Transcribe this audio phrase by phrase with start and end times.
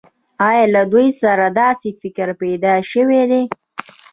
[0.47, 3.41] آیا له دوی سره داسې فکر پیدا شوی دی